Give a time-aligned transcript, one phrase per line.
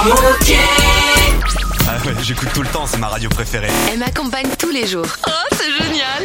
[0.00, 3.66] Ah ouais, j'écoute tout le temps, c'est ma radio préférée.
[3.92, 5.08] Elle m'accompagne tous les jours.
[5.26, 6.22] Oh, c'est génial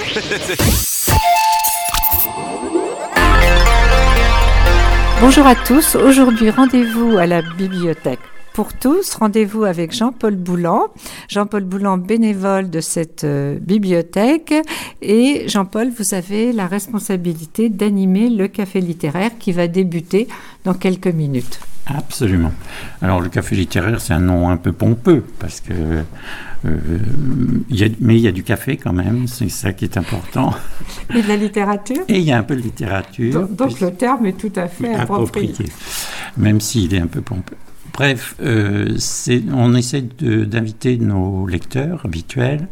[5.22, 5.96] Bonjour à tous.
[5.96, 8.20] Aujourd'hui, rendez-vous à la bibliothèque
[8.54, 9.16] pour tous.
[9.16, 10.90] Rendez-vous avec Jean-Paul Boulan.
[11.28, 14.54] Jean-Paul Boulan, bénévole de cette euh, bibliothèque.
[15.02, 20.28] Et Jean-Paul, vous avez la responsabilité d'animer le café littéraire qui va débuter
[20.64, 21.60] dans quelques minutes.
[21.86, 22.52] Absolument.
[23.02, 25.74] Alors le café littéraire, c'est un nom un peu pompeux parce que,
[26.66, 27.00] euh,
[27.70, 29.98] il y a, mais il y a du café quand même, c'est ça qui est
[29.98, 30.54] important.
[31.14, 33.34] Et de la littérature Et il y a un peu de littérature.
[33.34, 35.50] Donc, donc le terme est tout à fait approprié.
[35.50, 35.72] approprié,
[36.38, 37.58] même s'il est un peu pompeux.
[37.94, 38.98] Bref, euh,
[39.54, 42.68] on essaie d'inviter nos lecteurs habituels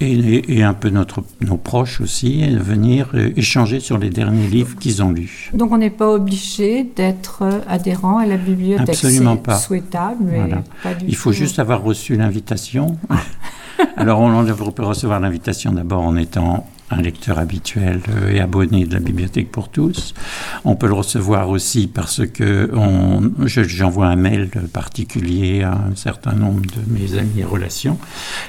[0.00, 4.46] et, et un peu notre, nos proches aussi à venir euh, échanger sur les derniers
[4.46, 5.50] livres qu'ils ont lus.
[5.54, 8.90] Donc on n'est pas obligé d'être euh, adhérent à la bibliothèque.
[8.90, 9.56] Absolument C'est pas.
[9.58, 10.62] souhaitable, mais Voilà.
[10.84, 11.36] pas du Il faut tout.
[11.36, 12.96] juste avoir reçu l'invitation.
[13.96, 18.84] Alors, on on peut recevoir l'invitation d'abord en étant un lecteur habituel euh, et abonné
[18.84, 20.14] de la Bibliothèque pour tous.
[20.64, 22.70] On peut le recevoir aussi parce que
[23.46, 27.98] j'envoie un mail particulier à un certain nombre de mes amis et relations.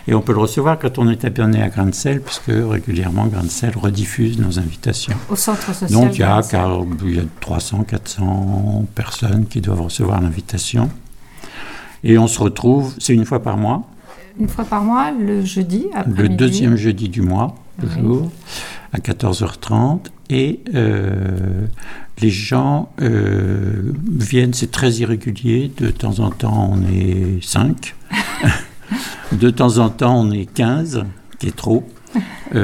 [0.08, 3.28] Et on peut le recevoir quand on est abonné à Grain de Sel, puisque régulièrement
[3.28, 5.16] Grain de Sel rediffuse nos invitations.
[5.30, 5.92] Au centre social.
[5.92, 10.90] Donc il y, a, car- il y a 300, 400 personnes qui doivent recevoir l'invitation.
[12.04, 13.84] Et on se retrouve, c'est une fois par mois,
[14.40, 18.32] Une fois par mois, le jeudi, après le deuxième jeudi du mois, toujours,
[18.94, 20.08] à 14h30.
[20.30, 21.68] Et euh,
[22.20, 27.96] les gens euh, viennent, c'est très irrégulier, de temps en temps on est 5,
[29.32, 31.04] de temps en temps on est 15,
[31.40, 31.88] qui est trop.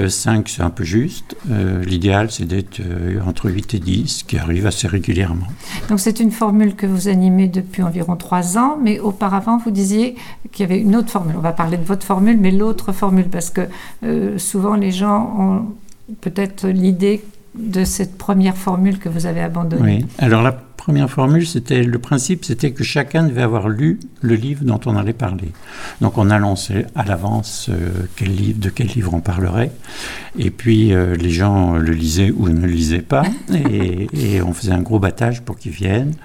[0.09, 1.35] 5 c'est un peu juste.
[1.49, 5.47] Euh, L'idéal c'est d'être euh, entre 8 et 10, qui arrive assez régulièrement.
[5.89, 10.15] Donc c'est une formule que vous animez depuis environ trois ans, mais auparavant vous disiez
[10.51, 11.35] qu'il y avait une autre formule.
[11.37, 13.61] On va parler de votre formule, mais l'autre formule, parce que
[14.03, 17.23] euh, souvent les gens ont peut-être l'idée
[17.55, 20.03] de cette première formule que vous avez abandonnée.
[20.03, 20.05] Oui.
[20.19, 24.63] Alors la première formule, c'était le principe, c'était que chacun devait avoir lu le livre
[24.63, 25.51] dont on allait parler.
[26.01, 29.71] Donc on annonçait à l'avance euh, quel livre, de quel livre on parlerait,
[30.39, 33.23] et puis euh, les gens le lisaient ou ne le lisaient pas,
[33.53, 36.15] et, et on faisait un gros battage pour qu'ils viennent.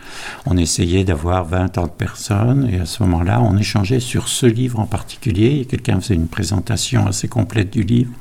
[0.46, 4.46] On essayait d'avoir 20 tant de personnes, et à ce moment-là, on échangeait sur ce
[4.46, 5.58] livre en particulier.
[5.60, 8.12] Et Quelqu'un faisait une présentation assez complète du livre,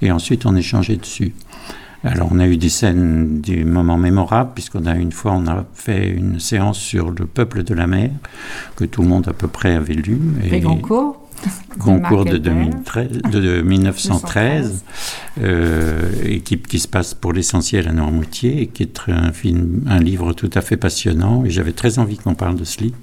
[0.00, 1.34] et ensuite on échangeait dessus.
[2.04, 5.64] Alors, on a eu des scènes, des moments mémorables, puisqu'on a une fois, on a
[5.74, 8.10] fait une séance sur le peuple de la mer,
[8.76, 10.18] que tout le monde à peu près avait lu.
[10.42, 11.18] Les Goncourt.
[11.78, 13.08] Concours de, Marc Albert.
[13.10, 14.84] 2013, de, de 1913,
[15.40, 19.98] euh, et qui, se passe pour l'essentiel à Noirmoutier, et qui est un, film, un
[19.98, 21.44] livre tout à fait passionnant.
[21.44, 22.96] Et j'avais très envie qu'on parle de ce livre.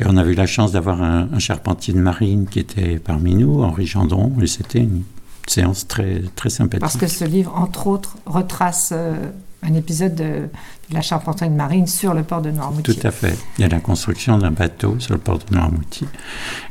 [0.00, 3.34] Et on avait eu la chance d'avoir un, un charpentier de marine qui était parmi
[3.34, 5.02] nous, Henri Gendron, et c'était une
[5.46, 6.80] séance très, très sympathique.
[6.80, 9.14] Parce que ce livre, entre autres, retrace euh,
[9.62, 10.48] un épisode de,
[10.92, 12.94] de la charpenterie de marine sur le port de Noirmoutier.
[12.94, 13.36] Tout à fait.
[13.58, 16.06] Il y a la construction d'un bateau sur le port de Noirmoutier.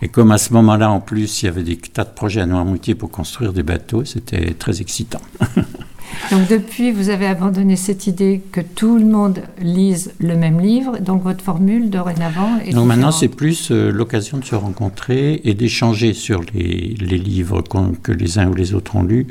[0.02, 2.46] Et comme à ce moment-là, en plus, il y avait des tas de projets à
[2.46, 5.22] Noirmoutier pour construire des bateaux, c'était très excitant.
[6.32, 11.00] Donc depuis, vous avez abandonné cette idée que tout le monde lise le même livre.
[11.00, 15.54] Donc votre formule dorénavant est Donc maintenant, c'est plus euh, l'occasion de se rencontrer et
[15.54, 17.64] d'échanger sur les, les livres
[18.02, 19.28] que les uns ou les autres ont lus,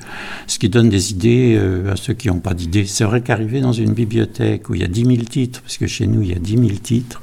[0.47, 2.85] ce qui donne des idées euh, à ceux qui n'ont pas d'idées.
[2.87, 5.87] C'est vrai qu'arriver dans une bibliothèque où il y a 10 000 titres, parce que
[5.87, 7.23] chez nous, il y a 10 000 titres,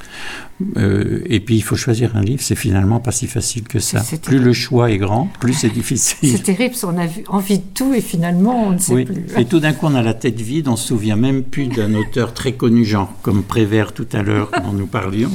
[0.77, 4.03] euh, et puis il faut choisir un livre, c'est finalement pas si facile que ça.
[4.23, 6.29] Plus le choix est grand, plus c'est difficile.
[6.31, 9.05] C'est terrible, qu'on a vu, envie de tout et finalement on ne sait Oui.
[9.05, 9.23] plus.
[9.37, 11.93] Et tout d'un coup, on a la tête vide, on se souvient même plus d'un
[11.93, 15.31] auteur très connu, genre comme Prévert tout à l'heure dont nous parlions.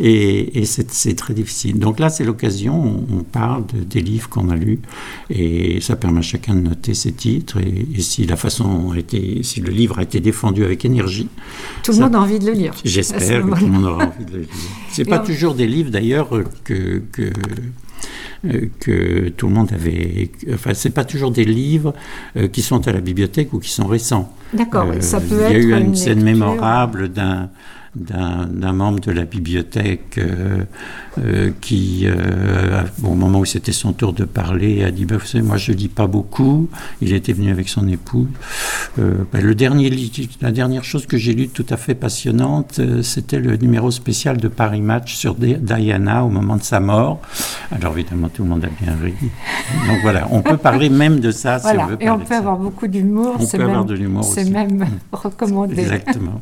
[0.00, 1.78] Et, et c'est c'est très difficile.
[1.78, 4.80] Donc là, c'est l'occasion, on, parle de- des livres qu'on a lus,
[5.30, 8.98] et ça permet à chacun de noter ses titres, et, et si la façon a
[8.98, 11.28] été, si le livre a été défendu avec énergie,
[11.82, 12.74] Tout le monde a envie de le lire.
[12.74, 14.48] ce J'espère que tout le monde aura envie de le lire.
[14.90, 17.30] C'est Et pas on- toujours des livres d'ailleurs euh, que, que,
[18.46, 20.30] euh, que tout le monde avait.
[20.52, 21.94] Enfin, c'est pas toujours des livres
[22.36, 24.34] euh, qui sont à la bibliothèque ou qui sont récents.
[24.52, 26.24] D'accord, Euh, ça peut Il y a être eu une, une scène lecture.
[26.46, 27.50] mémorable d'un
[27.94, 30.62] d'un membre de la bibliothèque euh,
[31.18, 35.26] euh, qui, euh, au moment où c'était son tour de parler, a dit bah, Vous
[35.26, 36.70] savez, Moi, je lis pas beaucoup.
[37.02, 38.28] Il était venu avec son épouse.
[38.96, 39.90] Bah, le dernier,
[40.40, 44.48] la dernière chose que j'ai lue tout à fait passionnante, c'était le numéro spécial de
[44.48, 47.20] Paris Match sur Di- Diana au moment de sa mort.
[47.70, 49.12] Alors, évidemment, tout le monde a bien ri.
[49.86, 52.24] Donc voilà, on peut parler même de ça si Voilà, on veut et on peut
[52.26, 52.38] ça.
[52.38, 53.36] avoir beaucoup d'humour.
[53.38, 54.50] On c'est peut avoir de l'humour C'est aussi.
[54.50, 55.78] même recommandé.
[55.78, 56.40] Exactement.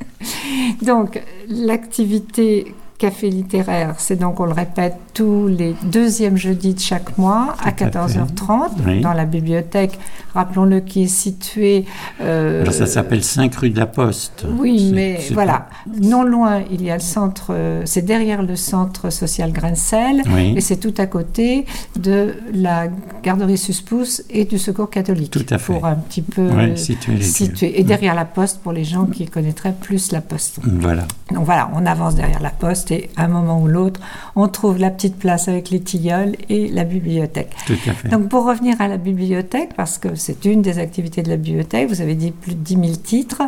[0.83, 7.17] Donc, l'activité café littéraire, c'est donc, on le répète, tous les deuxièmes jeudis de chaque
[7.17, 9.01] mois à Tout à 14h30 Oui.
[9.01, 9.99] dans la bibliothèque,
[10.35, 11.87] rappelons-le, qui est située.
[12.21, 14.45] euh, Alors ça s'appelle 5 rue de la Poste.
[14.59, 15.69] Oui, mais voilà,
[16.03, 17.57] non loin, il y a le centre,
[17.87, 20.53] c'est derrière le centre social Grincel, Oui.
[20.57, 21.65] et c'est tout à côté
[21.99, 22.89] de la
[23.23, 25.31] garderie Suspousse et du Secours catholique.
[25.31, 25.73] Tout à fait.
[25.73, 27.81] Pour un petit peu euh, situer situer.
[27.81, 30.59] Et derrière la poste, pour les gens qui connaîtraient plus la poste.
[30.65, 31.05] Voilà.
[31.33, 34.01] Donc voilà, on avance derrière la poste à un moment ou l'autre,
[34.37, 37.51] on trouve la petite place avec les tilleuls et la bibliothèque.
[37.67, 38.09] Tout à fait.
[38.09, 41.89] Donc pour revenir à la bibliothèque, parce que c'est une des activités de la bibliothèque,
[41.89, 43.43] vous avez dit plus de 10 000 titres,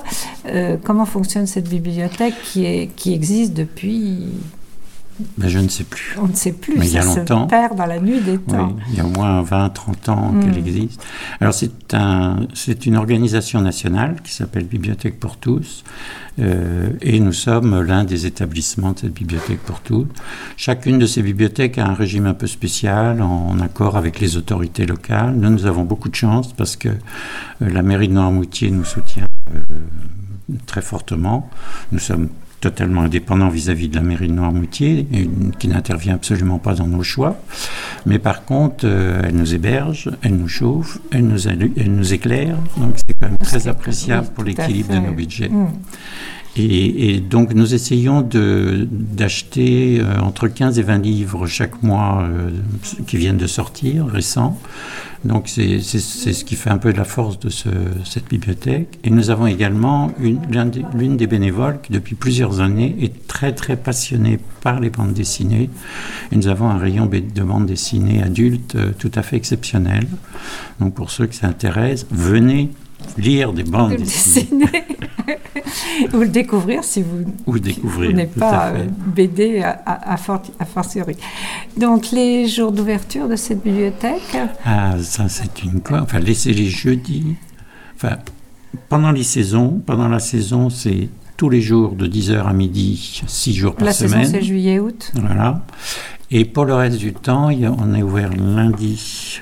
[0.47, 4.29] euh, comment fonctionne cette bibliothèque qui, est, qui existe depuis,
[5.39, 6.17] Ben, je ne sais plus.
[6.21, 7.45] on ne sait plus, Mais il y a ça longtemps.
[7.45, 8.77] se perd dans la nuit des Oui, temps.
[8.91, 10.41] il y a au moins 20, 30 ans Mm.
[10.45, 11.05] qu'elle existe.
[11.41, 12.47] Alors c'est un,
[12.87, 15.85] une organisation nationale qui s'appelle Bibliothèque pour tous,
[16.41, 20.07] euh, et nous sommes l'un des établissements de cette Bibliothèque pour tous.
[20.57, 24.37] Chacune de ces bibliothèques a un régime un peu spécial, en, en accord avec les
[24.37, 25.35] autorités locales.
[25.37, 26.95] Nous, nous avons beaucoup de chance parce que euh,
[27.61, 29.61] la mairie de Noirmoutier nous soutient euh,
[30.67, 31.49] très fortement.
[31.93, 32.29] Nous sommes
[32.63, 35.07] totalement indépendants vis-à-vis de la mairie de Noirmoutier,
[35.59, 37.37] qui n'intervient absolument pas dans nos choix.
[38.07, 42.15] Mais par contre, euh, elle nous héberge, elle nous chauffe, elle nous, allu- elle nous
[42.15, 42.57] éclaire.
[42.77, 45.49] Donc c'est quand même très appréciable Oui, pour l'équilibre de nos budgets.
[45.49, 45.67] Mm.
[46.55, 52.51] Et, donc nous essayons de- d'acheter euh, entre 15 et 20 livres chaque mois euh,
[53.07, 54.59] qui viennent de sortir, récents.
[55.25, 57.69] Donc c'est ce qui fait un peu la force de ce-
[58.05, 58.99] cette bibliothèque.
[59.05, 64.39] Et nous avons également l'une des bénévoles qui depuis plusieurs années est très très passionnée
[64.63, 65.71] par les bandes dessinées.
[66.33, 70.07] Et nous avons un rayon de bandes dessinées adultes euh, tout à fait exceptionnel.
[70.81, 72.71] Donc pour ceux qui s'intéressent, venez
[73.19, 74.67] lire des bandes dessinées.
[76.15, 78.15] Ou le découvrir si vous ou découvrir.
[78.15, 81.17] N'êtes pas euh, BD à, à, à, fort- à fortiori.
[81.77, 86.01] Donc, les jours d'ouverture de cette bibliothèque, Ah, ça, c'est une quoi?
[86.03, 87.37] Enfin, laisser les jeudis.
[87.95, 88.17] Enfin,
[88.89, 93.55] pendant les saisons, pendant la saison, c'est tous les jours de 10h à midi, 6
[93.55, 94.31] jours par la saison semaine.
[94.31, 95.13] c'est juillet-août.
[95.15, 95.63] Voilà.
[96.31, 99.41] Et pour le reste du temps, on est ouvert lundi,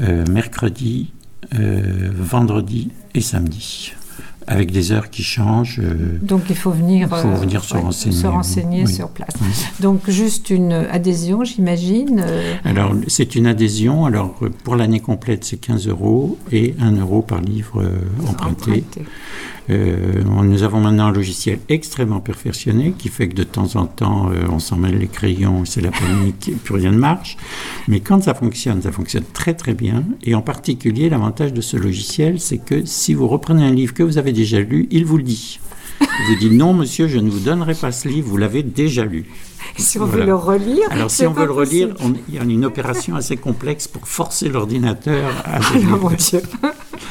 [0.00, 1.12] euh, mercredi,
[1.52, 3.94] vendredi et samedi.
[4.48, 5.80] Avec des heures qui changent.
[5.82, 8.92] euh, Donc, il faut venir, faut venir se renseigner, se renseigner oui.
[8.92, 9.34] sur place.
[9.40, 9.48] Oui.
[9.80, 12.22] Donc, juste une adhésion, j'imagine.
[12.24, 14.06] euh, Alors, c'est une adhésion.
[14.06, 17.98] Alors, euh, pour l'année complète, c'est 15 euros et 1 euro par livre euh,
[18.28, 18.84] emprunté.
[19.68, 24.30] Euh, nous avons maintenant un logiciel extrêmement perfectionné qui fait que de temps en temps,
[24.30, 27.36] euh, on s'en mêle les crayons, c'est la panique, et plus rien ne marche.
[27.88, 30.04] Mais quand ça fonctionne, ça fonctionne très très bien.
[30.22, 34.04] Et en particulier, l'avantage de ce logiciel, c'est que si vous reprenez un livre que
[34.04, 35.58] vous avez déjà lu, il vous le dit.
[36.00, 39.04] Il vous dit non, monsieur, je ne vous donnerai pas ce livre, vous l'avez déjà
[39.04, 39.24] lu.
[39.78, 40.20] Si on Voilà.
[40.22, 40.86] veut le relire.
[40.90, 44.06] Alors, si on veut le relire, on- il y a une opération assez complexe pour
[44.06, 46.18] forcer l'ordinateur à Oh mon lire.
[46.18, 46.42] Dieu.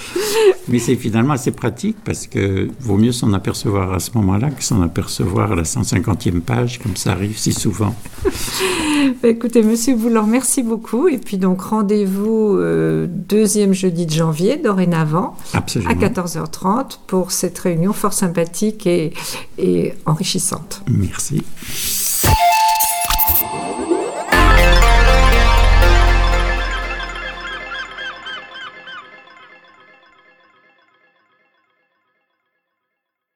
[0.67, 4.63] Mais c'est finalement assez pratique parce que vaut mieux s'en apercevoir à ce moment-là que
[4.63, 7.95] s'en apercevoir à la 150e page, comme ça arrive si souvent.
[9.23, 11.07] Écoutez, Monsieur Boulan, merci beaucoup.
[11.07, 15.91] Et puis donc rendez-vous euh, deuxième jeudi de janvier, dorénavant, Absolument.
[15.91, 19.13] à 14h30 pour cette réunion fort sympathique et,
[19.57, 20.81] et enrichissante.
[20.89, 21.43] Merci.